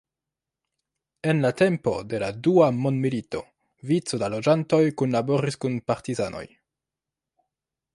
[1.33, 3.45] En la tempo de la dua mondmilito
[3.93, 6.47] vico da loĝantoj kunlaboris kun partizanoj.